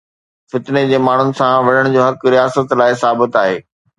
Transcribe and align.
فتني 0.53 0.79
جي 0.91 0.99
ماڻهن 1.07 1.29
سان 1.41 1.59
وڙهڻ 1.67 1.91
جو 1.97 2.01
حق 2.07 2.25
رياست 2.37 2.73
لاءِ 2.83 2.99
ثابت 3.05 3.41
آهي. 3.45 3.63